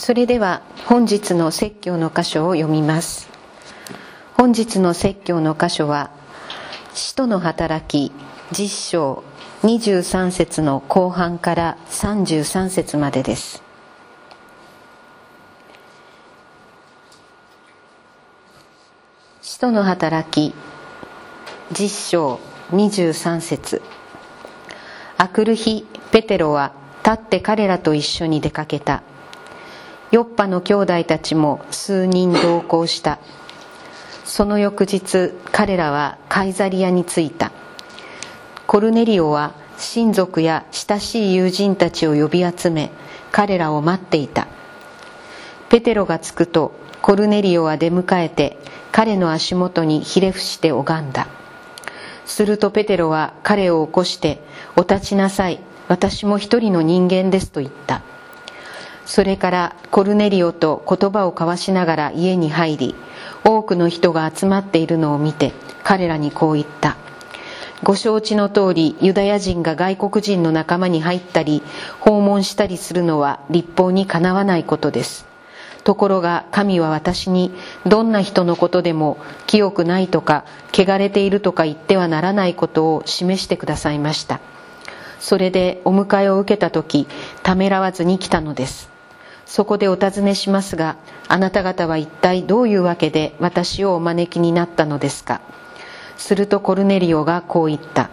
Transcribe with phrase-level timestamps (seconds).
[0.00, 3.28] それでは本日の説教の箇所を読みます。
[4.32, 6.08] 本日の説教の箇所は
[6.94, 8.10] 使徒の働き
[8.50, 9.22] 実章
[9.62, 13.62] 23節の後半から33節までです。
[19.42, 20.54] 使徒の働き
[21.72, 22.40] 実章
[22.70, 23.82] 23節。
[25.18, 26.72] あくる日ペテロは
[27.04, 29.02] 立って彼らと一緒に出かけた。
[30.10, 33.20] ヨッパの兄弟たちも数人同行した。
[34.24, 37.52] その翌日彼らはカイザリアに着いた。
[38.66, 42.90] コルネリオは親族や親しい友人たちを呼び集め
[43.32, 44.48] 彼らを待っていた。
[45.68, 48.58] ペテロが着くとコルネリオは出迎えて
[48.90, 51.28] 彼の足元にひれ伏して拝んだ。
[52.26, 54.42] するとペテロは彼を起こして
[54.76, 55.60] 「お立ちなさい。
[55.86, 58.02] 私も一人の人間です」と言った。
[59.06, 62.94] それからコルネリオと言葉を交わしながら家に入り
[63.44, 65.52] 多くの人が集まっているのを見て
[65.82, 66.96] 彼らにこう言った。
[67.82, 71.62] ご承知の通りユダヤ人が外国人の仲間に入ったり
[71.98, 75.26] 訪問したりするのは立法にかなわないことです。
[75.82, 77.50] ところが神は私に
[77.86, 84.40] どんな人のことでも清くないとか汚れているとか言ってはならないことを示してくださいました。
[85.18, 87.06] それでお迎えを受けた時
[87.42, 88.90] ためらわずに来たのです。
[89.50, 90.94] そこでお尋ねしますが
[91.26, 95.40] あなた方は一体どういうわけで私をお招きになったのですか？
[96.16, 98.10] するとコルネリオがこう言った。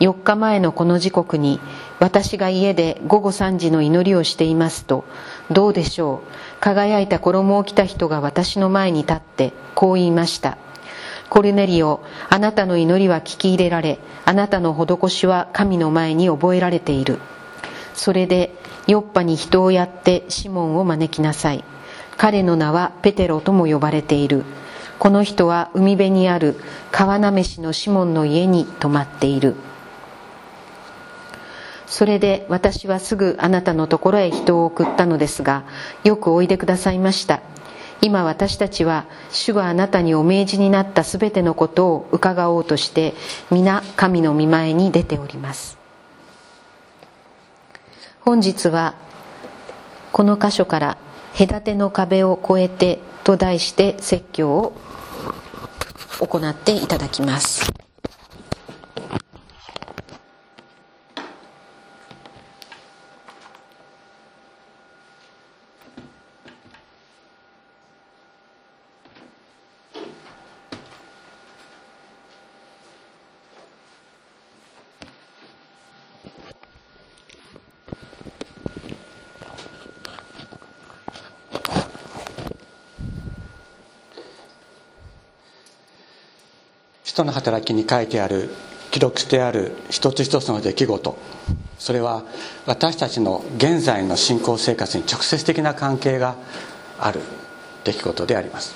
[0.00, 1.60] 4日前のこの時刻に
[2.00, 5.04] 私が家で午後3時の祈りをしていますと
[5.52, 6.60] どうでしょう？
[6.60, 10.58] 輝いた衣を着た人が私の前に立ってこう言いました。
[11.30, 17.20] コルネリオあなたの祈りは聞き入れられあなたの施しは神の前に覚えられている。
[17.94, 18.52] それで
[18.86, 21.64] ヨッパに人をやってシモンを招きなさい。
[22.16, 24.44] 彼の名はペテロとも呼ばれている。
[24.98, 26.56] この人は海辺にある
[26.90, 29.54] 川なめしのシモンの家に泊まっている。
[31.86, 35.64] それで私はすぐあなたのところへ人を送ったのですが
[36.02, 37.40] よくおいでくださいました。
[38.02, 43.14] 今私たちは主があなたにお命じになったすべてのことを伺おうとして
[43.50, 45.75] 皆神の御前に出ております。
[48.28, 48.96] 本日は
[50.10, 50.98] この箇所から
[51.38, 54.72] 「隔ての壁を越えて」と題して説教を
[56.18, 57.75] 行っていただきます。
[87.16, 88.50] 人の働きに書いてある
[88.90, 91.16] 記録してある一つ一つの出来事。
[91.78, 92.24] それは
[92.66, 96.36] 私たちの現在の信仰生活に直接的な関係が
[96.98, 97.22] ある
[97.84, 98.74] 出来事であります。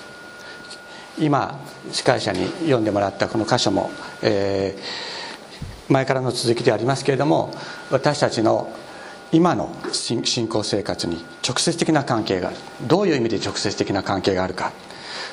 [1.19, 1.61] 今
[1.93, 3.91] 司会者に読んでもらったこの箇所も、
[4.23, 7.53] えー、前からの続きでありますけれども
[7.91, 8.73] 私たちの
[9.33, 12.57] 今の信仰生活に直接的な関係がある。
[12.89, 14.73] どういう意味で直接的な関係があるか。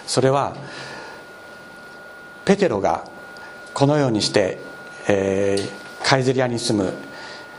[0.06, 0.58] それは
[2.48, 3.06] ペテロが
[3.74, 4.58] このようにして、
[5.10, 6.94] えー、カイゼリアに住む、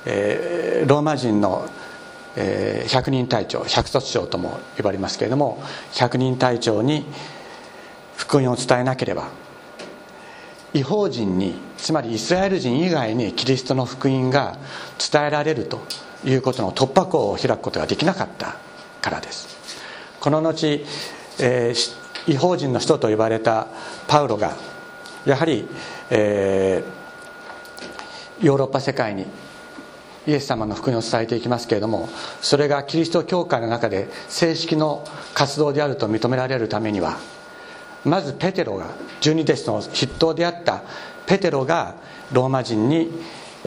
[0.06, 1.68] えー、ローマ人の、
[2.36, 5.62] えー、百人隊長百卒長とも呼ばれますけれども
[5.92, 7.04] 百人隊長に
[8.16, 9.28] 福音を伝えなければ
[10.72, 14.56] 違法人につまりイスラエル人以外にキリストの福音が
[15.12, 15.82] 伝えられると
[16.24, 18.56] いうことの突破口を開くことができなかった
[19.02, 19.48] からです。
[20.18, 20.82] この後、
[21.40, 23.68] えー、違法人の人と呼ばれた
[24.06, 24.56] パウロが
[25.28, 25.68] やはり、
[26.08, 29.26] えー、ヨーロッパ世界に
[30.26, 32.08] イエス様の福音を伝えていきますけれども
[32.40, 35.04] それがキリスト教会の中で正式の
[35.34, 37.18] 活動であると認められるためには
[38.04, 38.86] まずペテロが
[39.20, 40.82] 十二弟子の筆頭であった
[41.26, 41.96] ペテロが
[42.32, 43.10] ローマ人に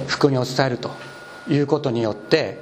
[0.07, 0.91] 福音を伝えると
[1.47, 2.59] いうことによって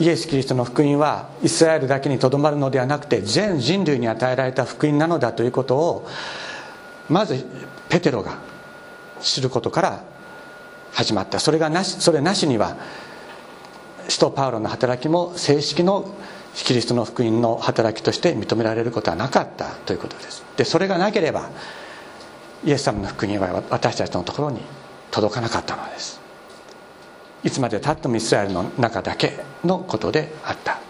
[0.00, 6.08] イエス・キリストの福音はイスラエルだけにとどまるのではなくて全人類に与えられた福音なのだということを
[7.08, 7.44] まず
[7.88, 8.38] ペテロが
[9.20, 10.04] 知ることから
[10.92, 11.38] 始まった。
[11.38, 12.76] それがなしそれなしには
[14.08, 16.14] 使徒パウロの働きも正式の
[16.54, 20.44] キリストの福音の働きとして認められることはなかったということです。
[20.56, 21.50] でそれがなければ
[22.64, 24.60] イエス様の福音は私たちのところに
[25.10, 26.20] 届かなかったのです。
[27.44, 30.80] いつまでたってもイスラエルの中だけのことであった。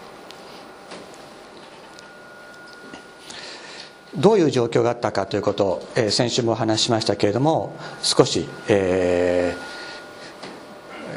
[4.17, 9.55] どういう状況があったかということを、えー、先週もお話ししましたけれども少し、え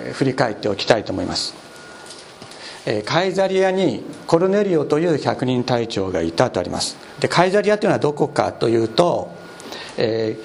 [0.09, 1.61] ー、振り返っておきたいと思います。
[2.85, 6.97] えカイザリアにコルネリオという百人隊長がいたとあります。
[7.19, 9.31] でカイザリアというのはどこかというと、
[9.97, 10.37] え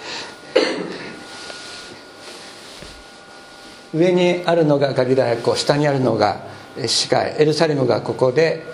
[3.93, 6.41] ー、上にあるのがガリラヤ湖下にあるのが
[6.87, 8.67] 市街エルサレムがここで、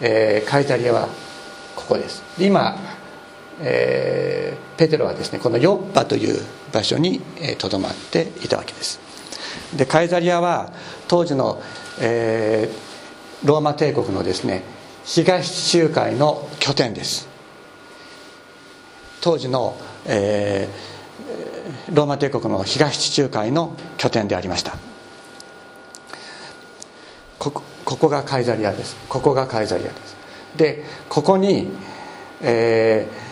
[0.00, 1.08] えー、カイザリアは
[1.74, 2.22] ここです。
[2.38, 2.76] 今、
[3.60, 6.40] えー、ペテロはですねこのヨッパという
[6.72, 7.20] 場所に
[7.58, 9.00] とど、まっていたわけです。
[9.76, 10.72] でカイザリアは
[11.08, 11.60] 当時の、
[12.00, 14.62] えー、ローマ帝国のですね
[15.04, 17.28] 東地中海の拠点です。
[19.20, 19.76] 当時の、
[20.06, 24.76] えー、ローマ帝国の東地中海の拠点でありました。
[27.38, 28.96] ここここがカイザリアです。
[29.08, 30.16] ここがカイザリアです。
[30.56, 31.68] でここに、
[32.42, 33.27] えー、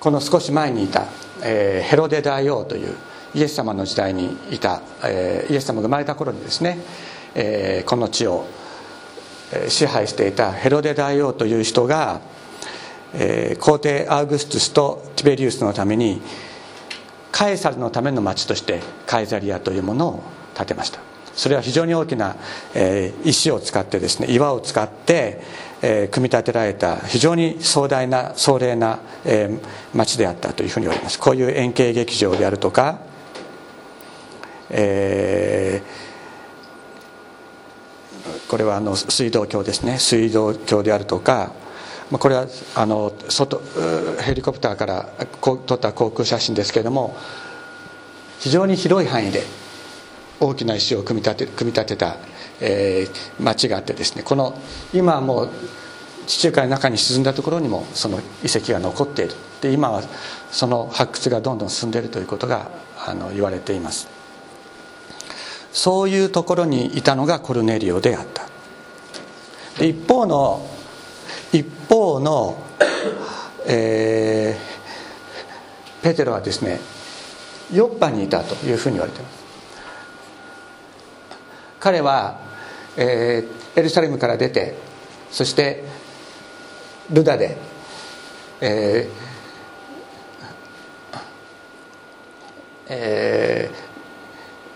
[0.00, 1.06] この少し前にいた、
[1.42, 2.94] えー、ヘロデ大王という
[3.34, 6.78] イエス様の時代にいた、えー、イエス様が生まれた頃にですね、
[7.34, 8.46] えー、この地を
[9.68, 12.20] 支配していたヘロデ大王という人が、
[13.14, 16.20] えー、皇帝アウグストゥスとティベリウスのために
[17.30, 20.22] カエサルのための町としてカイザリアというものを
[20.56, 21.00] 建てました。
[21.34, 22.36] それは非常に大きな、
[22.74, 25.42] えー、石を使ってですね岩を使って、
[25.82, 29.60] えー、組み立てられた非常に壮大な壮麗な、えー、
[29.96, 31.18] 町であったというふうに言われます。
[31.18, 32.98] こういう円形劇場であるとか
[34.70, 39.98] えー、これはあの水道橋ですね。
[39.98, 41.52] 水道橋であるとか
[42.10, 43.60] これはあの外
[44.22, 45.08] ヘリコプターから
[45.40, 47.16] 撮った航空写真ですけれども
[48.38, 49.42] 非常に広い範囲で
[50.38, 52.16] 大きな石を組み立て組み立てた、
[52.60, 54.58] えー、町があってですねこの
[54.94, 55.50] 今はもう
[56.26, 59.34] 地中海の中に沈んだところにもその遺跡が残っている。
[59.60, 60.02] で今は
[60.50, 62.70] その発掘がどんどん進んでいるということが
[63.06, 64.08] あの言われています。
[65.72, 68.48] そういうところにいたのがコルネリオであった。
[69.78, 70.66] で一方の
[71.52, 72.58] 一方の、
[73.66, 76.80] えー、ペテロはですね
[77.72, 79.36] ヨッパにいたというふうに言われています。
[81.78, 82.40] 彼は、
[82.96, 84.74] えー、エルサレムから出て
[85.30, 85.84] そして
[87.10, 87.56] ルダで、
[88.60, 89.26] えー
[92.88, 93.76] えー、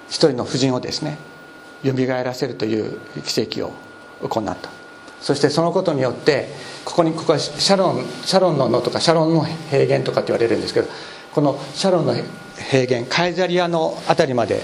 [0.08, 1.18] 一人の婦人をですね
[1.82, 3.72] よみがえらせるという奇跡を
[4.28, 4.70] 行った。
[5.20, 6.48] そしてそのことによって
[6.84, 10.88] ここにここはシャロンシャロンの野とかシャロンの平原とかって言われるんですけど
[11.32, 14.62] このシャロンの平原カイザリアの辺りまで、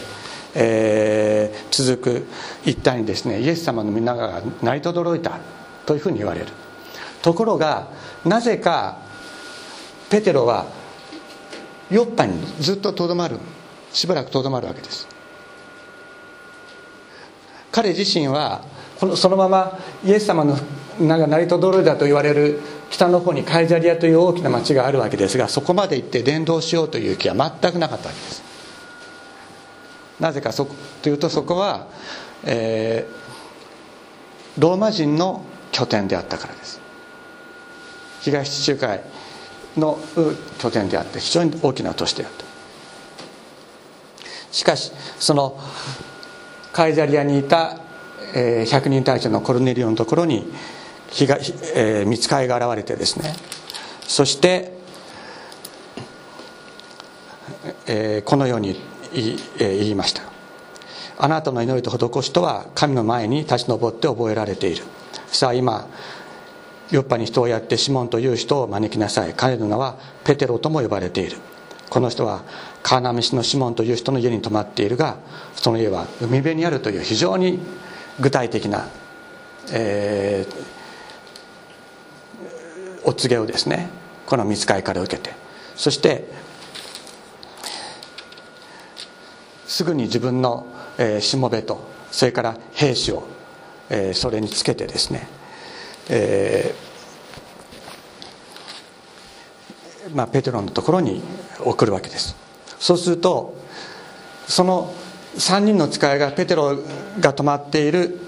[0.59, 2.27] えー、続く
[2.65, 5.39] 一帯にですねイエス様の皆が鳴りとどろいた
[5.85, 6.47] というふうに言われる。
[7.23, 7.89] ところが
[8.25, 8.99] なぜか
[10.09, 10.67] ペテロは
[11.91, 13.39] ヨッパにずっととどまる
[13.93, 15.07] しばらくとどまるわけです。
[17.71, 18.65] 彼自身は
[18.99, 20.57] このそのままイエス様の
[20.99, 28.46] 名が成りとどろいだと言われる北の方にカイザリアという大きな町があるわけですがそこまで行って伝道しようという気は全くなかったわけです。
[30.21, 30.67] なぜかそ
[31.03, 31.89] というとそこは、
[32.45, 36.81] えー、ローマ人の拠点であったからです。
[38.23, 39.01] 東地中海
[39.77, 39.99] の
[40.59, 42.45] 拠点であって非常に大きな都市であった。
[44.51, 45.59] しかしその
[46.73, 47.79] カイザリアにいた、
[48.35, 50.51] えー、百人隊長のコルネリオのところに
[51.11, 51.37] 日が、
[51.75, 53.35] えー、見つかいが現れてですね。
[54.03, 54.73] そして、
[57.87, 58.81] えー、このように
[59.17, 60.23] 言い,、ました。
[61.19, 64.85] あなたの祈りと施しとは神の前に立ち上って覚えられている。
[65.29, 65.89] さあ今
[66.91, 69.35] ヨッパに人をやってシモンという人を招きなさい。
[69.35, 71.39] 彼の名はペテロとも呼ばれている。
[71.89, 72.43] この人は
[72.83, 75.17] 川波市のシモンという人の家に泊まっているが
[75.55, 77.61] その家は海辺にあるという非常に
[78.21, 78.89] 具体的な、
[79.73, 83.89] えー、お告げをですね
[84.27, 85.35] この見つかりから受けて。
[85.77, 86.25] そして
[89.77, 90.67] すぐに自分の、
[91.21, 91.79] しもべと
[92.11, 93.25] それから兵士を、
[93.91, 95.29] え、それにつけてですね、
[96.09, 101.21] えーまあ、ペテロのところに
[101.61, 102.35] 送るわけです。
[102.79, 103.55] そうすると
[104.49, 104.95] その
[105.37, 106.79] 3人の使いがペテロ
[107.21, 108.19] が泊まっている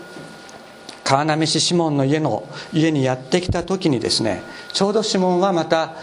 [1.02, 4.42] 川波市シモンの家の家にやってきた時にですね
[4.74, 5.94] ちょうどシモンはまた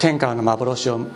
[0.00, 1.06] 天からの幻を、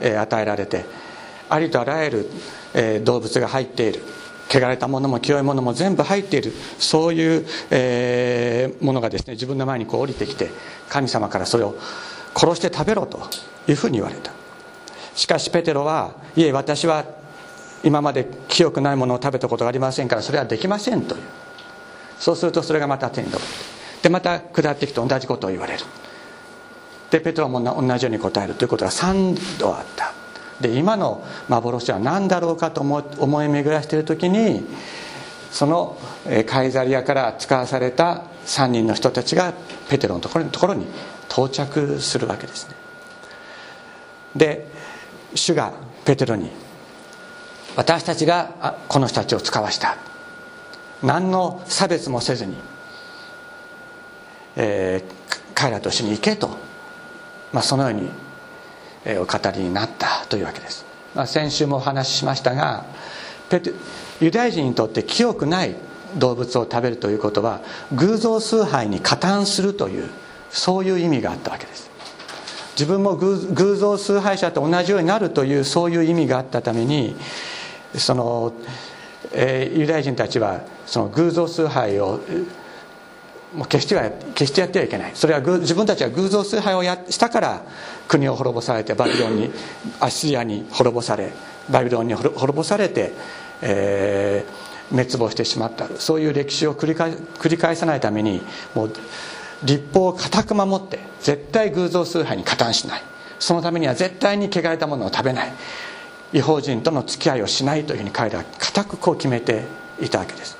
[0.00, 1.07] え与えられて
[1.48, 2.30] ありとあらゆる、
[2.74, 4.02] え動物が入っている、
[4.50, 6.52] 汚れたものも清いものも全部入っている。
[6.78, 10.50] そういう、えー、ものがですね自分の前にこう降りてきて
[10.88, 11.76] 神様からそれを
[12.34, 13.20] 殺して食べろと
[13.68, 14.32] いうふうに言われた。
[15.14, 17.04] しかしペテロはいえ私は
[17.82, 21.22] 今まで清くないものを食べたことがありませんからそれはできませんという。
[22.18, 23.46] そうするとそれがまた天に昇って
[24.02, 25.84] でまた下ってきて同じことを言われる。
[27.10, 30.17] でペテロも同じように答えるということが3度あった。
[30.60, 34.64] で今の幻は何だろうかと思い巡らしている時に
[35.50, 35.96] その
[36.46, 39.52] カイザリアから使わされた3人の人たちが
[39.88, 40.86] ペテロのところに
[41.30, 42.74] 到着するわけですね。
[44.36, 44.66] で
[45.34, 45.72] 主が
[46.04, 46.50] ペテロに
[47.76, 49.96] 私たちがこの人たちを使わした。
[51.02, 52.56] 何の差別もせずに、
[54.56, 56.48] えー、彼らと一緒に行けと、
[57.52, 58.10] まあ、そのように
[59.06, 62.84] お語りになったというわけです、まあ、先週もお話ししましたが
[64.20, 65.76] ユダヤ人にとって清くない
[66.16, 67.60] 動物を食べるということは
[67.92, 70.10] 偶像崇拝に加担するという
[70.50, 71.88] そういう意味があったわけです。
[72.72, 77.16] 自分も偶像崇拝者と同じようになるというそういう意味があったために
[77.94, 78.52] その、
[79.32, 82.20] えー、ユダヤ人たちはその偶像崇拝を
[83.52, 85.12] もう決しては決してやってはいけない。
[85.14, 87.62] それは自分たちは偶像崇拝をやしたから
[88.08, 89.50] 国を滅ぼされてバビロンに
[90.00, 91.32] アッシリアに滅ぼされ
[91.70, 93.12] バビロンに滅ぼされて、
[93.60, 95.86] えー、滅亡してしまった。
[95.98, 98.40] そういう歴史を繰り返繰り返さないために
[98.74, 98.92] もう
[99.62, 103.02] 立法を固く守って絶対偶像崇拝に加担しない。
[103.38, 105.52] そのためには絶対に汚れたものを食べない。
[106.32, 109.64] 違法人との付き合いをしないというふうに彼らは固くこう決めて
[110.00, 110.56] いたわけです。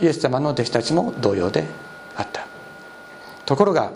[0.00, 1.64] イエス様の弟子たちも同様で
[2.16, 2.46] あった。
[3.44, 3.92] ところが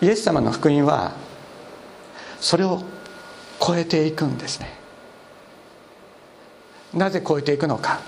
[0.00, 1.12] イエス様の福音は
[2.42, 2.82] それを
[3.64, 4.68] 超えていくんですね。
[6.92, 8.00] なぜ超えていくのか。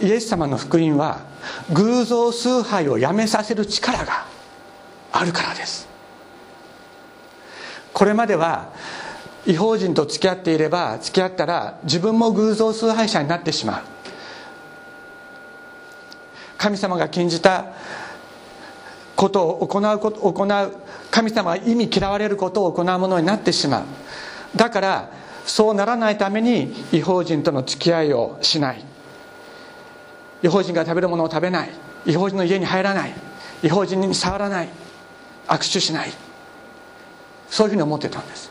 [0.00, 1.20] イエス様の福音は
[1.70, 4.24] 偶像崇拝をやめさせる力が
[5.12, 5.86] あるからです。
[7.92, 8.72] これまでは
[9.46, 13.82] 違法人と付き合っていれば付き合ったら自分も偶像崇拝者になってしまう。
[16.56, 17.66] 神様が禁じた
[19.14, 23.84] ことを行うこと行う神様は意味嫌われることを行うものになってしまう。
[24.56, 25.10] だから
[25.46, 28.84] そうならないために違法人との付き合いをしない。
[30.42, 31.70] 違法人が食べるものを食べない。
[32.06, 33.12] 違法人の家に入らない。
[33.62, 34.68] 違法人に触らない。
[35.48, 36.12] 握手しない。
[37.48, 38.50] そういうふうに思ってたんです。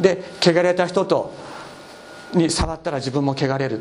[0.00, 1.32] で汚れた人と
[2.32, 3.80] に触ったら自分も汚れる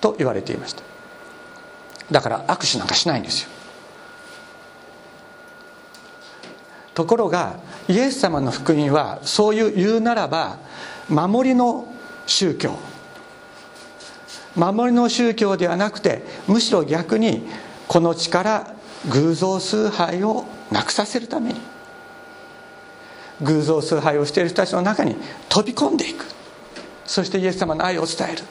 [0.00, 0.82] と言われていました。
[2.10, 3.50] だから握手なんかしないんですよ。
[6.94, 7.58] ところが
[7.88, 10.58] イエス様の福音はそういう言うならば
[11.08, 11.86] 守りの
[12.26, 12.78] 宗教。
[14.54, 17.46] 守りの宗教ではなくてむしろ逆に
[17.88, 18.74] この力
[19.10, 21.60] 偶像崇拝をなくさせるために。
[23.40, 25.16] 偶像崇拝をしている人たちの中に
[25.48, 26.26] 飛び込んでいく。
[27.04, 28.44] そしてイエス様の愛を伝える。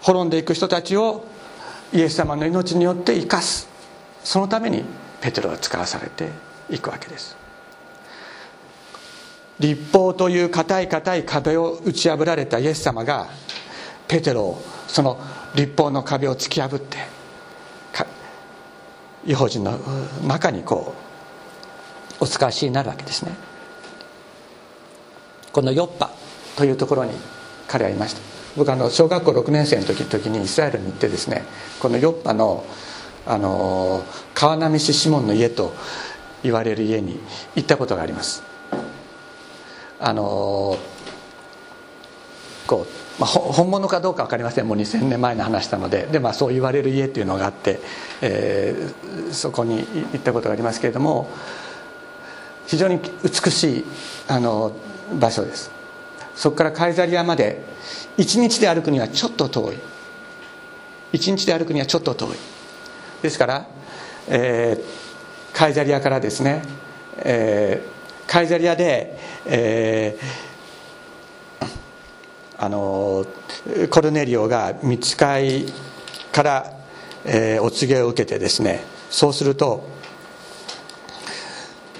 [0.00, 1.24] 滅んでいく人たちを
[1.92, 3.68] イエス様の命によって生かす。
[4.22, 4.84] そのために
[5.20, 6.30] ペテロは使わされて
[6.70, 7.36] いくわけです。
[9.58, 13.28] 立法という固い固い壁を打ち破られたイエス様が
[14.06, 15.18] ペテロをその
[15.54, 16.96] 立法の壁を突き破って
[19.26, 19.78] 違法人の
[20.26, 20.94] 中にこ
[22.20, 23.32] うお使わしになるわけですね。
[25.52, 26.10] このヨッパ
[26.56, 27.12] というところに
[27.66, 28.20] 彼はいました。
[28.56, 31.44] 僕あの小学校6年生の時時にイスラエルに行ってですね
[31.80, 32.64] このヨッパの
[33.28, 35.74] あの川波市シモンの家と
[36.42, 37.20] 言われる家に
[37.56, 38.42] 行ったことがあります。
[40.00, 40.78] あの
[42.66, 44.66] こう、まあ、本物かどうか分かりません。
[44.66, 46.06] もう2000年前の話なので。
[46.10, 47.80] で、まあ、そう言われる家っていうのがあって、
[48.22, 51.28] えー、そこに行ったことがありますけれども
[52.66, 53.84] 非常に美しい
[54.26, 54.72] あの
[55.20, 55.70] 場所です。
[56.34, 57.60] そこからカイザリアまで
[58.16, 59.76] 1日で歩くにはちょっと遠い。
[61.12, 62.57] 1日で歩くにはちょっと遠い。
[63.22, 63.66] ですから、
[64.28, 66.62] えー、カイザリアからですね、
[67.18, 71.66] えー、カイザリアで、えー、
[72.58, 73.26] あの
[73.90, 75.64] コルネリオが見つかい
[76.32, 76.72] から、
[77.24, 79.88] えー、お告げを受けてですねそうすると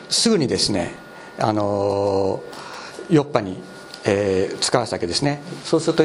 [0.09, 0.95] すぐにですね
[1.39, 2.43] あの
[3.11, 3.63] ヨッパに
[4.11, 5.43] えー、使わすわけですね。
[5.65, 6.05] そうすると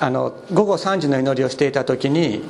[0.00, 2.42] あの午後3時の祈りをしていた時に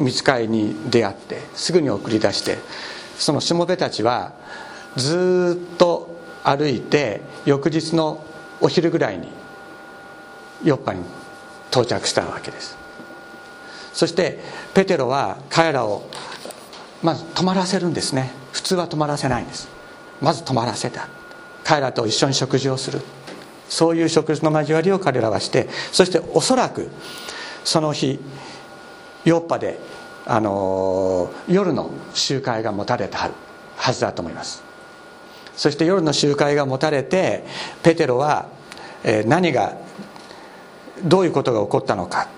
[0.00, 2.58] 見つかりに出会ってすぐに送り出して
[3.18, 4.32] そのしもべたちは
[4.96, 8.24] ずっと歩いて翌日の
[8.60, 9.28] お昼ぐらいに
[10.64, 11.02] ヨッパに
[11.70, 12.76] 到着したわけです。
[13.92, 14.38] そして
[14.74, 16.08] ペテロは彼らを
[17.02, 18.30] まず泊まらせるんですね。
[18.52, 19.68] 普通は泊まらせないんです。
[20.20, 21.08] まず泊まらせた。
[21.64, 23.00] 彼らと一緒に食事をする。
[23.68, 26.90] そういう食事の交わりを彼らはしてそしておそらく
[27.64, 28.18] その日
[29.24, 29.78] ヨーッパで、
[30.26, 33.30] あの夜の集会が持たれた
[33.76, 34.62] はずだと思います。
[35.56, 37.44] そして夜の集会が持たれて
[37.82, 38.48] ペテロは、
[39.02, 39.76] え何が
[41.02, 42.28] どういうことが起こったのか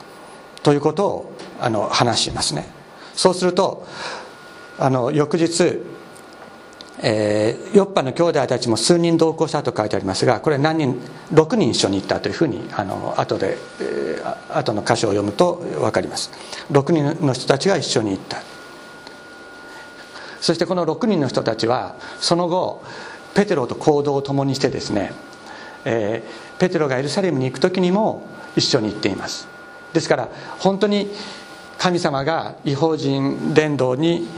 [0.62, 2.66] ということをあの話しますね。
[3.14, 3.86] そうすると
[4.78, 5.82] あの翌日
[7.00, 11.00] えー、ヨッパの兄弟たちも数人同行したと書いてありますがこれ何人
[11.32, 16.30] 6人一緒に行ったというふうにあの後で、えー、後の箇所を読むと分かります。
[16.70, 18.42] 6人の人たちが一緒に行った。
[20.40, 22.82] そしてこの6人の人たちはその後
[23.34, 25.12] ペテロと行動を共にしてですね、
[25.84, 29.48] えー、ペテロがエルサレムに行く時にも一緒に行っています。
[29.92, 31.10] ですから本当に
[31.78, 34.28] 神様が違法人伝道に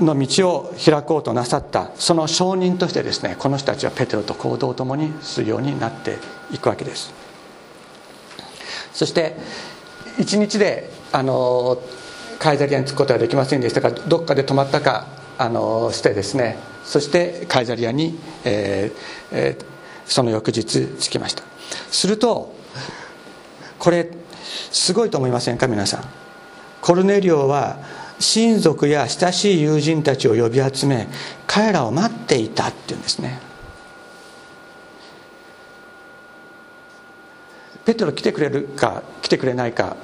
[0.00, 6.16] の道を開こうとなさったその証人としてですねこの人たちはペテロと行動を共にするようになって
[6.50, 7.12] いくわけです。
[8.92, 9.36] そして
[10.18, 11.78] 一日であの
[12.38, 15.06] カイザリアに着くことはできませんでしたがどっかで泊まったか
[15.38, 18.98] あのしてですねそしてカイザリアに、えー
[19.32, 19.64] えー、
[20.06, 21.42] その翌日着きました。
[21.90, 22.54] すると
[23.78, 24.10] これ
[24.70, 26.04] すごいと思いませんか皆さん。
[26.80, 27.78] コルネリオは
[28.22, 31.08] 親族や親しい友人たちを呼び集め
[31.46, 33.38] 彼らを待っていたっていうんですね。
[37.84, 39.96] ペテロ来てくれるか来てくれないか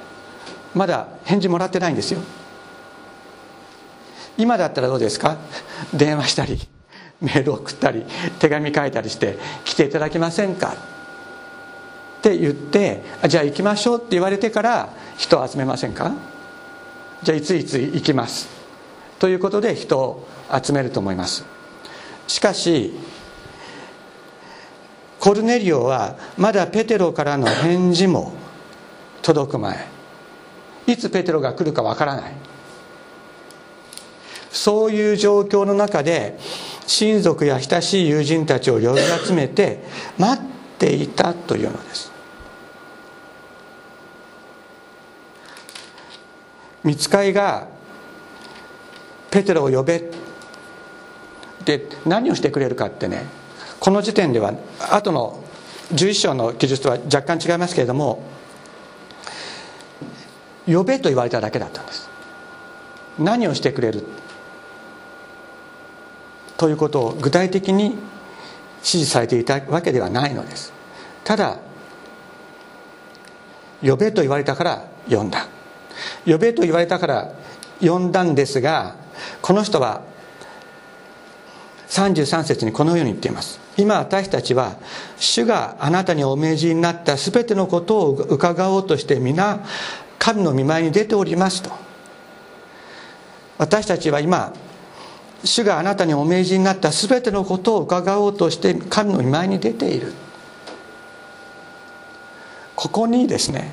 [0.75, 2.19] まだ返事もらってないんですよ。
[4.37, 5.37] 今だったらどうですか？
[5.93, 6.59] 電話したり
[7.21, 8.03] メール送ったり
[8.39, 10.75] 手紙書いたりして来ていただけませんか？
[12.19, 16.11] って言ってじゃあ行きましょうって言われてから人を集めませんか？
[17.23, 18.47] じゃあいついつ行きます。
[19.19, 20.27] ということで人を
[20.63, 21.45] 集めると思います。
[22.27, 22.93] しかし
[25.19, 28.33] コルネリオはまだペテロからの返事も
[29.21, 29.87] 届く前
[30.87, 32.33] いつペテロが来るかわからない。
[34.51, 36.39] そういう状況の中で
[36.87, 39.83] 親族や親しい友人たちを呼び集めて
[40.17, 40.45] 待っ
[40.79, 42.08] ていたというのです。
[46.83, 47.67] 見つかいが
[49.31, 50.03] ペテロを呼べ。
[51.65, 53.25] で何をしてくれるかってね
[53.79, 54.53] この時点では
[54.91, 55.43] 後の
[55.93, 58.23] 11章の記述とは若干違いますけれども
[60.65, 62.09] 呼べと言われただけだったんです。
[63.19, 64.05] 何をしてくれる？
[66.57, 67.97] ということを具体的に指
[68.83, 70.71] 示されていたわけではないのです。
[71.23, 71.59] ただ
[73.81, 75.47] 呼べと言われたから呼んだ。
[76.25, 77.33] 呼べと言われたから
[77.81, 78.95] 呼んだんですが
[79.41, 80.01] この人は
[81.89, 83.59] 33節にこのように言っています。
[83.77, 84.77] 今私たちは
[85.17, 89.65] 主があなたにお命じになった全てのことを伺おうとして皆
[90.19, 91.71] 神の見舞いに出ておりますと。
[93.57, 94.53] 私たちは今
[95.43, 100.13] 主があなたにお命じになった全てのことを伺おうとして神の見舞いに出ている。
[102.75, 103.71] ここにですね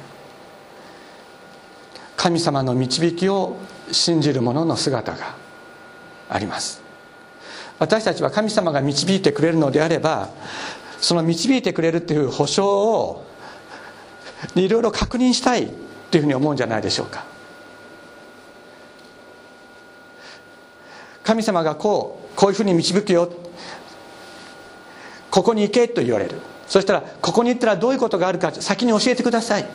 [2.27, 3.57] 神様の導きを
[3.93, 5.37] 信じる者の姿が
[6.29, 6.83] あります。
[7.79, 10.31] 私たちは神様が導いてくれるのであれば
[11.01, 13.25] その導いてくれるっていう保証を
[14.57, 15.69] いろいろ確認したいっ
[16.11, 17.25] ていうふうに思うんじゃないでしょうか。
[21.23, 23.31] 神様がこうこういうふうに導くよ。
[25.31, 26.41] ここに行けと言われる。
[26.67, 29.67] そしたらここに行ったらどういうことがあるか先に教えてください。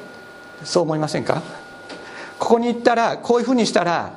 [0.65, 1.60] そう思いませんか？
[2.41, 4.13] ここに行ったらこういうふうにしたら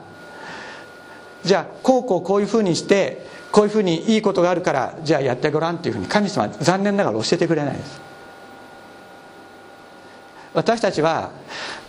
[1.44, 8.00] じゃあこうこうこういうふうにしてこういうふうにいいことがあるからじゃあやってごらんっていうふうに神様は残念ながら教えてくれないです。
[10.54, 11.32] 私たちは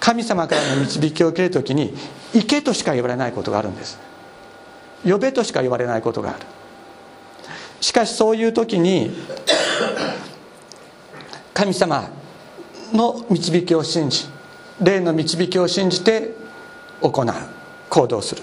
[0.02, 1.96] 神様からの導きを受ける時に
[2.34, 3.98] 行けとしか言われないことがあるんです。
[5.06, 6.40] 呼べとしか言われないことがある。
[7.80, 9.16] しかしそういう時に
[11.54, 12.10] 神様
[12.92, 14.35] の導きを信じ
[14.82, 16.34] 霊の導きを信じて
[17.02, 17.34] 行う
[17.90, 18.42] 行動する。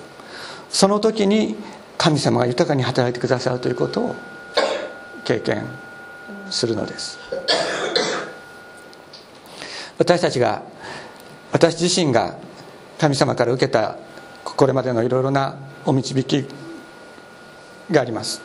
[0.71, 1.57] その時に
[1.99, 4.15] 神様が豊かに働いてくださるということを
[5.25, 5.67] 経験
[6.51, 7.19] するのです。
[9.99, 10.63] 私たちが
[11.53, 12.37] 私自身が
[12.99, 13.97] 神様から受けた
[14.45, 16.47] これまでのいろいろなお導き
[17.91, 18.41] があります。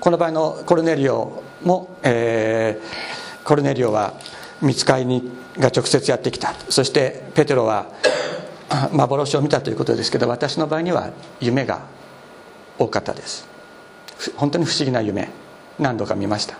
[0.00, 4.14] この場合のコルネリオも、えー、コルネリオは
[4.62, 6.54] 見つかりにが直接やってきた。
[6.68, 7.86] そしてペテロは
[8.92, 11.82] 幻を見たということですけど私の場合には夢が
[12.78, 13.46] 多かったです。
[14.36, 15.28] 本当に不思議な夢。
[15.78, 16.56] 何度か見ました。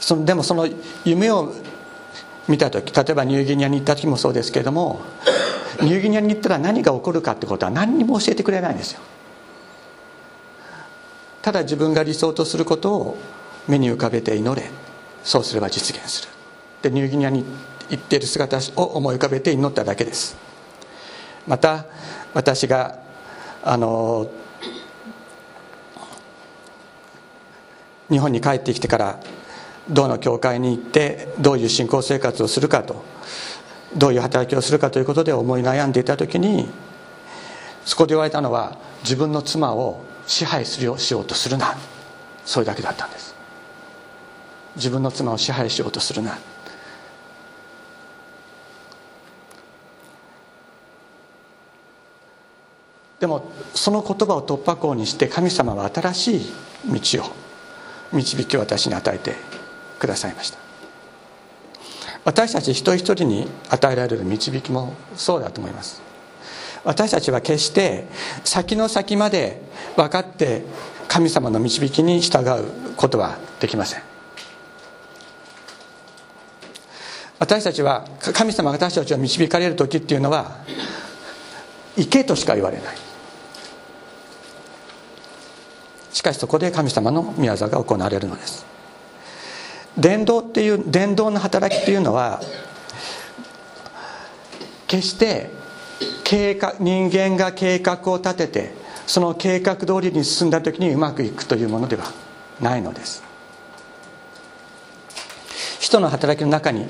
[0.00, 0.68] そのでもその
[1.04, 1.54] 夢を
[2.48, 5.00] 見た時例えばニューギニアに行った時もそうですけれども
[5.80, 9.00] ニューギニアに行ったら何が起こるかってことは何にも教えてくれないんですよ。
[11.42, 13.16] ただ自分が理想とすることを
[13.68, 14.70] 目に浮かべて祈れ。
[15.22, 16.28] そうすれば実現する。
[16.82, 17.44] でニューギニアに
[17.90, 20.36] 行っている姿を思い浮かべて祈っただけです。
[21.46, 21.86] また
[22.34, 22.98] 私が
[23.62, 24.30] あの
[28.08, 29.20] 日本に帰ってきてから
[29.88, 33.04] 道の教会に行ってどういう信仰生活をするかと
[33.96, 36.68] どういう働きをするかということで思い悩んでいた時に
[37.84, 41.76] そこで言われたのは自分の妻を支配するようしようとするな。
[42.44, 43.34] それだけだったんです。
[44.76, 46.38] 自分の妻を支配しようとするな。
[53.18, 56.52] でもその言葉を突破口にして神様は新しい
[56.86, 57.30] 道を
[58.12, 59.36] 導きを私に与えて
[59.98, 60.58] くださいました。
[62.24, 66.02] 私たち一人一人に与えられる導きもそうだと思います。
[66.82, 68.06] 私たちは決して
[68.42, 69.60] 先の先まで
[69.96, 70.64] 分かって
[71.08, 74.09] 神様の導きに従うことはできません。
[77.40, 80.58] 私たちは神様が私たちを導かれる時っていうのは
[81.96, 82.96] 行けとしか言われない。
[86.12, 88.66] しかしそこで神様の宮沢が行われるのです。
[89.96, 92.42] 伝道っていう伝道の働きっていうのは
[94.86, 95.50] 決して
[96.24, 98.74] 計画人間が計画を立てて
[99.06, 102.04] その計画通りに進んだ時にうまくいくというものでは
[102.60, 103.22] ないのです。
[105.78, 106.86] 使徒の働きの中に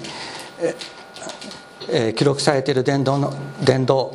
[1.89, 4.15] え、記録されている伝道の伝道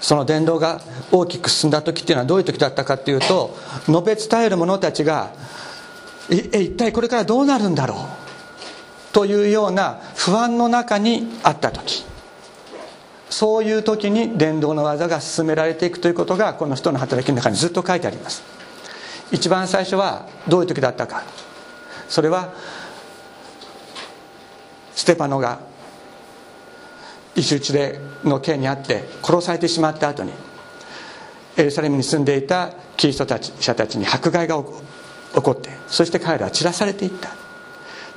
[0.00, 3.56] その伝道が大きく進んだ時っていうのはどういう時だったかっていうと
[3.86, 5.32] 述べ伝える者たちが
[6.30, 7.98] え一体これからどうなるんだろう？
[9.12, 12.04] というような不安の中にあった時。
[13.30, 18.42] そういう時に伝道の技が進められていくということがこの人の働きの中にずっと書いてあります。
[19.32, 21.24] 一番最初はどういう時だったか。
[22.08, 22.52] それは
[24.94, 25.60] ステパノが
[27.36, 30.32] 石打ちでの刑にあって殺されてしまった後に
[31.56, 37.30] エルサレムに住んでいたキリスト者たちに迫害が起こってそして彼らは散らされていった。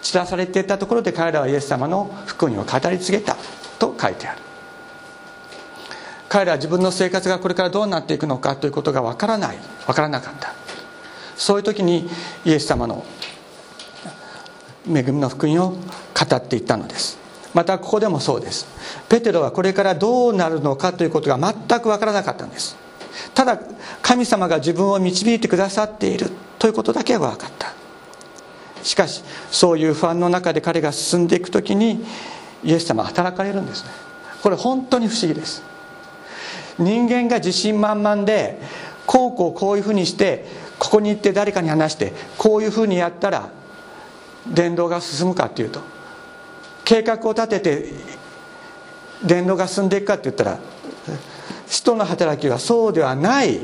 [0.01, 3.35] 散らされていったところで彼らはイエス様の福音を語り継げた
[3.79, 4.41] と書いてある。
[6.29, 10.53] 彼らは自分の生活がこれからどうなっていくのかということがわからないわからなかった。
[11.35, 12.07] そういう時に
[12.45, 13.03] イエス様の
[14.87, 15.77] 恵みの福音を
[16.17, 17.19] 語っていったのです。
[17.53, 18.67] またここでもそうです。
[19.09, 22.75] ペテロはこれからどうなるのかということが全くわからなかったんです。
[23.33, 23.59] ただ
[24.01, 26.31] 神様が自分を導いてくださっている。
[26.59, 27.73] ということだけは分かった。
[28.83, 32.03] しかしそういう不安の中で彼が進んでいく時に
[32.63, 33.89] イエス様は働かれるんですね。
[34.41, 35.63] これ本当に不思議です。
[36.79, 38.59] 人間が自信満々で
[39.05, 40.45] こうこうこういうふうにして
[40.77, 43.49] ここに行って誰かに話してこういうふうにやったら
[44.47, 45.81] 伝道が進むかっていうと
[46.87, 47.85] 計画を立てて
[49.21, 50.57] 伝道が進んでいくかって言ったら
[51.67, 53.59] 使徒の働きはそうではない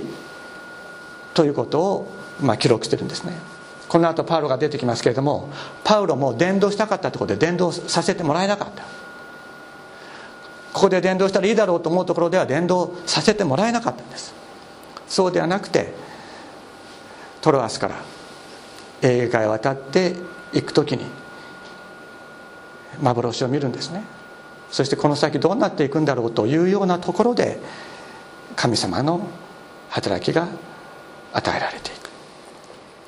[1.34, 3.32] ということを、まあ、記録してるんですね。
[3.88, 5.50] この後パウロが出てきますけれども
[5.86, 8.84] パウロも伝道したかったところで伝道させてもらえなかった。
[10.74, 14.34] ここで伝道したらいいだろうと思うところでは伝道させてもらえなかったんです。
[15.08, 15.94] そうではなくて
[17.40, 17.96] トロアスから
[19.02, 20.16] エーゲ海へ渡って
[20.52, 21.23] 行く時に
[23.02, 24.04] 幻を見るんですね。
[24.72, 27.60] そしてこの先どうなっていくんだろうというようなところで
[28.56, 29.22] 神様の
[29.90, 30.48] 働きが
[31.32, 32.10] 与えられていく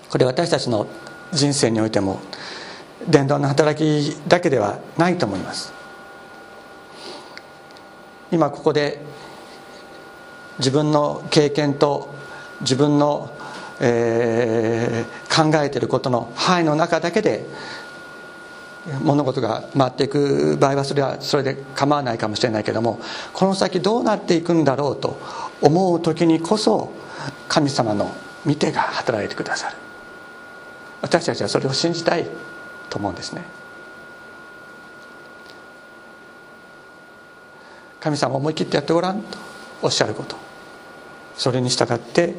[0.09, 0.87] これ私たちの
[1.33, 2.19] 人生においても
[3.07, 5.73] 伝道の働きだけではないと思います。
[8.31, 9.01] 今ここで
[10.59, 12.13] 自分の経験と
[12.61, 13.29] 自分の、
[13.81, 17.45] えー、考えていることの範囲の中だけで
[19.01, 22.99] 物事が回っていく場合はそれはそれで構わないかもしれないけども
[23.33, 25.17] この先どうなっていくんだろうと
[25.61, 26.91] 思う時にこそ
[27.47, 28.13] 神様の
[28.45, 29.77] 見てが働いてくださる。
[31.01, 32.25] 私たちはそれを信じたい
[32.89, 33.43] と思うんですね。
[37.99, 39.37] 神様思い切ってやってごらんと
[39.81, 40.35] おっしゃること。
[41.35, 42.35] それに従って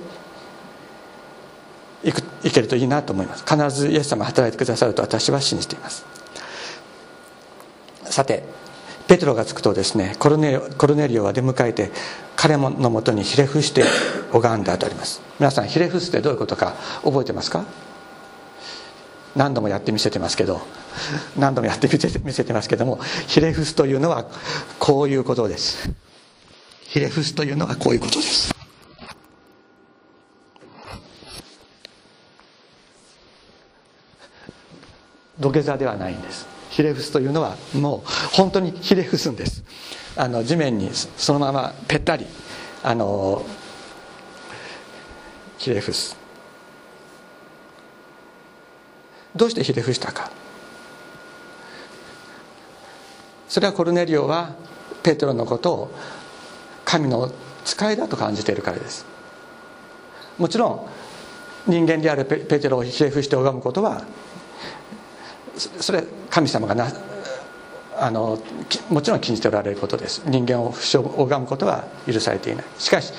[2.04, 3.44] いくいけるといいなと思います。
[3.44, 6.15] 必ずイエス様働いてくださると私は信じています。
[8.16, 8.44] さて
[9.08, 11.90] ペテロが着くとですねコルネコルネリオは出迎えて
[12.34, 13.84] 彼のもとにひれ伏して
[14.32, 15.20] 拝んだとあります。
[15.38, 17.66] 皆さんひれ伏すってどういうことか覚えてますか？
[19.34, 20.62] 何度もやってみせてますけど
[21.36, 24.24] 何度もやってみせ見せてますけどもひれ伏すというのは
[24.78, 25.90] こういうことです。
[26.84, 28.50] ひれ伏すというのはこういうことです。
[35.38, 36.55] 土下座ではないんです。
[36.76, 39.64] ひれ伏すというのはもう本当にひれ伏すんです。
[40.14, 42.26] あの地面にそのままぺったり
[42.82, 43.46] あの
[45.56, 46.18] ひれ伏す
[49.34, 50.30] どうしてひれ伏したか？
[53.48, 54.54] それはコルネリオは
[55.02, 55.94] ペテロのことを
[56.84, 57.32] 神の
[57.64, 59.06] 使いだと感じているからです。
[60.36, 60.68] もちろ
[61.66, 64.04] ん人間であるペテロをひれ伏して拝むことは
[65.56, 66.92] それ神様がな
[67.98, 68.38] あの
[68.90, 70.22] もちろん禁じておられることです。
[70.26, 72.64] 人間を拝むことは許されていない。
[72.78, 73.12] しかし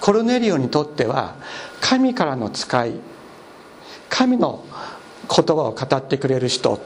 [0.00, 1.34] コルネリオにとっては
[1.80, 2.94] 神からの使い
[4.08, 4.64] 神の
[5.28, 6.80] 言葉を語ってくれる人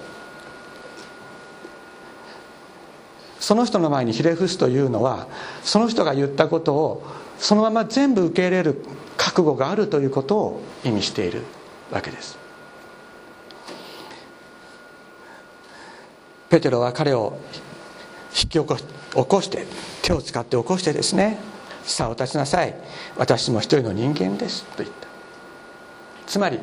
[3.40, 5.28] その人の前にひれ伏すというのは
[5.62, 7.06] その人が言ったことを
[7.38, 8.82] そのまま全部受け入れる
[9.16, 11.42] 覚悟があるということを意味している
[11.90, 12.45] わけです。
[16.48, 17.38] ペテロは彼を
[18.30, 19.66] 引き起こ起こして
[20.02, 21.38] 手を使って起こしてですね
[21.82, 22.74] さあお立ちなさい。
[23.16, 25.06] 私も一人の人間ですと言った。
[26.26, 26.58] つまり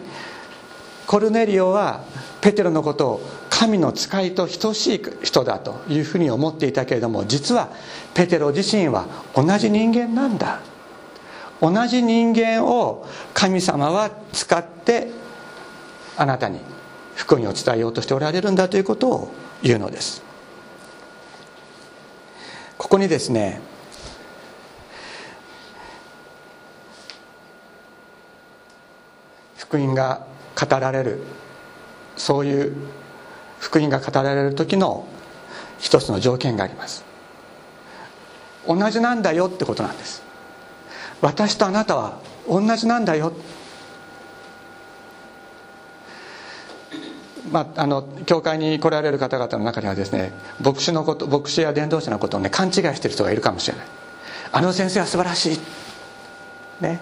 [1.08, 2.02] コルネリオは
[2.42, 7.70] ペテロのことを神の使いと等しい人だというふうに思っていたけれども実は
[8.14, 10.60] ペテロ自身は同じ人間なんだ。
[11.62, 15.12] 同じ人間を神様は使って
[16.18, 16.60] あなたに
[17.16, 20.22] 福音を伝えようとしておられるんだということを言うのです。
[22.78, 23.62] ここにですね
[29.58, 30.26] 福音が
[30.60, 31.24] 語られる
[32.18, 32.76] そういう
[33.60, 35.08] 福音が語られる時の
[35.80, 37.04] 一つの条件があります。
[38.68, 40.24] 同じなんだよってことなんです。
[41.22, 43.34] 私とあなたは同じなんだよ
[47.54, 53.86] まあ、あの教会に来られる方々の中にはですね牧師のこと牧師や伝道者のことをね勘違いしてる人がいるかもしれない。
[54.52, 55.60] あの先生は素晴らしい。
[56.82, 57.00] ね。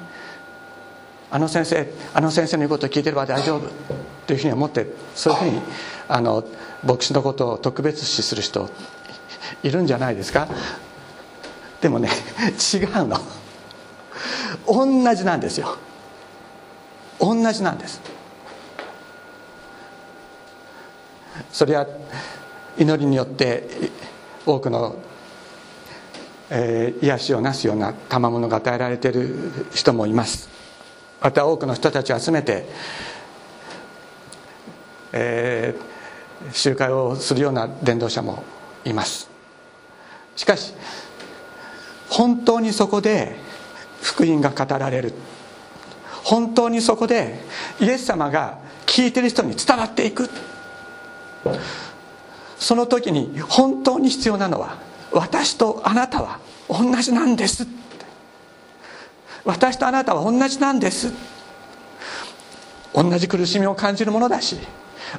[1.31, 3.69] あの先生あの先生の言うことを聞いてれば大丈夫。
[4.27, 5.61] というふうに思ってそういうふうに
[6.09, 6.43] あの
[6.83, 8.69] 牧師のことを特別視する人
[9.63, 10.49] いるんじゃないですか。
[11.79, 12.09] でもね
[12.73, 13.17] 違うの。
[14.67, 15.77] 同じなんですよ。
[17.21, 18.01] 同じなんです。
[21.51, 21.87] それは
[22.77, 23.67] 祈りによって
[24.45, 24.95] 多くの、
[26.49, 30.49] えー、癒しをなすような賜物が与えられている人もいます。
[31.21, 32.65] また多くの人たちを集めて、
[35.13, 38.43] えー、集会をするような伝道者も
[38.85, 39.29] います。
[40.35, 40.73] しかし
[42.09, 43.35] 本当にそこで
[44.01, 45.13] 福音が語られる。
[46.23, 47.39] 本当にそこで
[47.79, 50.29] イエス様が聞いてる人に伝わっていく。
[52.57, 54.77] その時に本当に必要なのは
[55.11, 57.67] 私とあなたは同じなんです。
[59.43, 61.11] 私とあなたは同じなんです。
[62.93, 64.59] 同じ苦しみを感じるものだし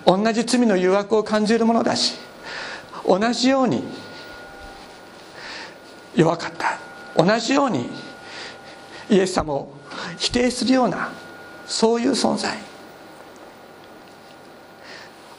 [0.06, 2.14] 同じ罪の誘惑を感じるものだし
[3.06, 3.82] 同じように
[6.14, 6.78] 弱かった。
[7.16, 7.90] 同じように
[9.11, 9.72] イエス様を
[10.16, 11.11] 否定するような
[11.66, 12.71] そういう存在。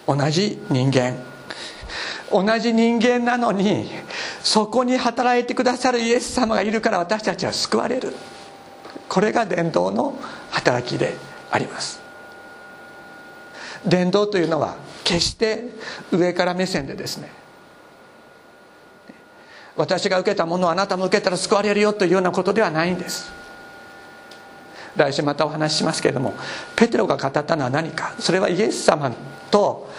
[0.08, 1.16] 同じ人間。
[2.32, 3.88] 同じ人間なのに
[4.42, 8.14] そこに働いてくださるイエス様がいるから私たちは救われる。
[9.08, 10.18] これが伝道の
[10.50, 11.14] 働きで
[11.52, 12.02] あります。
[13.86, 15.66] 伝道というのは決して
[16.12, 17.30] 上から目線でですね。
[19.76, 23.43] 私が受けたものをあなたも受けたら救われるよというようなことではないんです。
[24.96, 26.34] 来週またお話ししますけれども
[26.76, 28.14] ペテロが語ったのは何か？
[28.20, 29.12] それはイエス様
[29.50, 29.90] と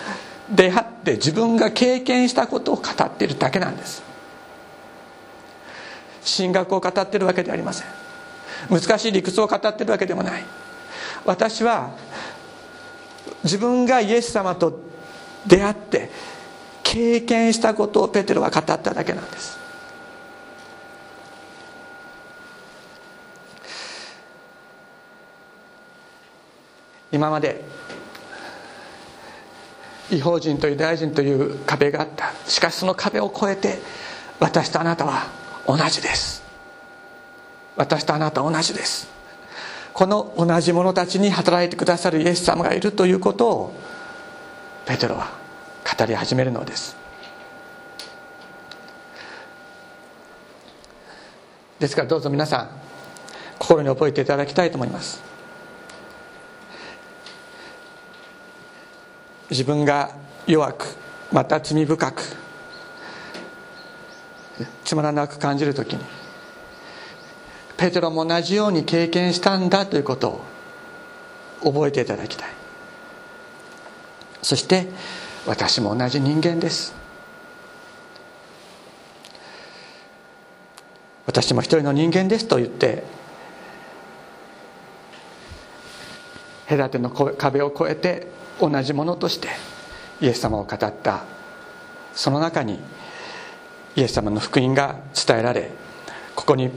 [0.48, 4.02] 出会って自分が経験したことを語っているだけなんです。
[6.37, 7.87] 神学を語っているわけではありません。
[8.70, 10.42] 難しい理屈を語っているわけでもない。
[11.24, 11.90] 私は
[13.42, 14.80] 自分がイエス様と
[15.46, 16.11] 出会って
[16.83, 19.63] 経験したことをペテロは語っただけなんです。
[27.14, 27.62] 今まで
[30.11, 32.33] 違法人とユダヤ人という壁があった。
[32.46, 33.79] しかしその壁を越えて
[34.40, 35.29] 私とあなたは
[35.66, 36.42] 同じです。
[37.77, 39.09] 私とあなたは同じです。
[39.92, 43.72] この同じ者たちに働いてくださるイエス様がいるということを
[44.87, 45.31] ペテロは
[45.96, 46.96] 語り始めるのです。
[51.79, 52.68] ですからどうぞ皆さん
[53.59, 55.33] 心に覚えていただきたいと思います。
[59.54, 60.10] 自分が
[60.48, 60.96] 弱く
[61.30, 62.22] また罪深く
[64.84, 66.04] つまらなく感じる時に
[67.76, 70.42] ペテロも同じように経験したんだということ
[71.62, 72.48] を覚えていただきたい。
[74.42, 74.88] そして
[75.46, 76.92] 私も同じ人間です。
[81.26, 83.04] 私も一人の人間ですと言って
[86.68, 89.48] 隔ての壁を越えて同じものとして
[90.20, 91.24] イエス様を語った。
[92.14, 92.78] その中に
[93.96, 95.70] イエス様の福音が伝えられ
[96.36, 96.70] ここに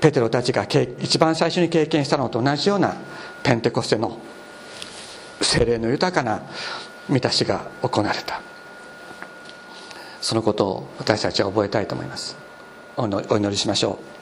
[0.00, 2.96] ペテロたちが一番最初に経験したのと同じような
[3.42, 4.18] ペンテコステの
[5.40, 6.42] 精霊の豊かな
[7.08, 8.40] 満たしが行われた。
[10.20, 12.36] そのことを私たちは覚えたいと思います。
[12.96, 14.13] お祈りしましょう。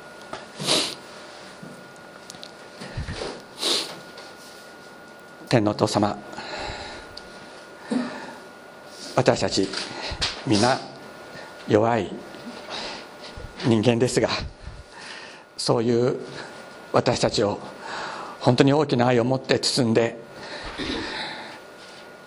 [5.53, 6.17] 天のお父様
[9.15, 9.69] 私たち
[10.47, 10.81] 皆
[11.69, 12.11] 弱い
[13.67, 14.31] 人間ですが
[15.59, 16.21] そういう
[16.95, 17.61] 私たちを
[18.41, 20.17] 本当に大きな愛を持って包んで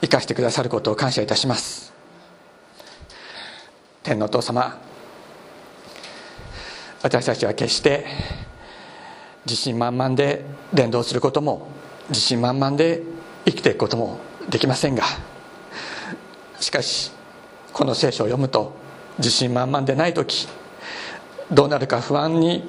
[0.02, 1.92] 生かしてくださることを感謝いたします。
[4.04, 4.80] 天のお父様
[7.02, 8.06] 私たちは決して
[9.48, 11.70] 自信満々で伝道することも
[12.10, 13.15] 自信満々で
[13.46, 15.04] 生きていくこともできませんが
[16.60, 17.12] しかし
[17.74, 18.74] この聖書を読むと
[19.18, 20.48] 自信満々でない時
[21.52, 22.68] どうなるか不安に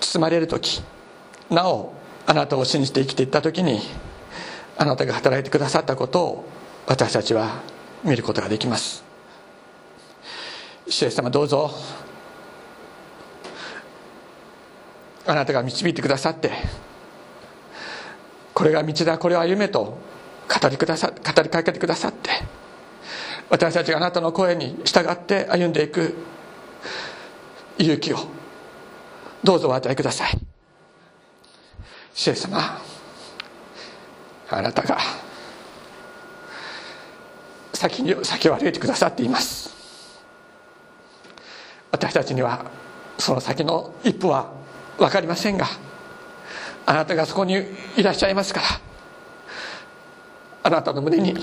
[0.00, 0.82] 包まれる時
[1.50, 1.94] なお
[2.26, 3.80] あなたを信じて生きていった時に
[4.76, 6.44] あなたが働いてくださったことを
[6.86, 7.62] 私たちは
[8.04, 9.04] 見ることができます。
[10.88, 11.70] 主イエス様どうぞ
[15.26, 16.52] あなたが導いてくださって
[18.56, 19.98] これが道だこれは夢と
[20.48, 22.30] 語りくださ語りかけてくださって
[23.50, 26.14] 私たちがあなたの声に従って歩んでいく
[27.76, 28.16] 勇気を
[29.44, 30.38] どうぞお与えください。
[32.14, 32.80] 主イエス様
[34.48, 34.96] あなたが
[37.74, 39.76] 先に先を歩いてくださっています。
[41.90, 42.64] 私たちには
[43.18, 44.50] その先の一歩は
[44.96, 45.66] 分かりませんが
[46.86, 47.54] あなたがそこに
[47.96, 48.66] いらっしゃいますから
[50.62, 51.34] あなたの胸に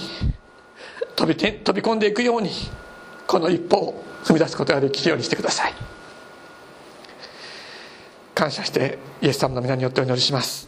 [1.15, 2.49] 飛び飛び込んでいくように
[3.27, 5.73] この一歩を踏み出すことができるようにしてください。
[8.33, 10.67] 感謝してイエス様の皆によってお祈りします。